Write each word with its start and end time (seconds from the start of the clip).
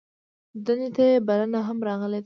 دندې 0.65 0.89
ته 0.95 1.03
یې 1.09 1.15
بلنه 1.27 1.59
هم 1.67 1.77
راغلې 1.87 2.17
ده. 2.17 2.19